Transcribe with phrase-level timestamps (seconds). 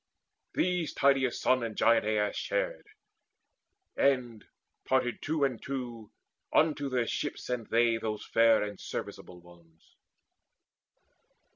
[0.55, 2.87] These Tydeus' son and giant Aias shared,
[3.95, 4.43] And,
[4.83, 6.09] parted two and two,
[6.51, 9.95] unto their ships Sent they those fair and serviceable ones.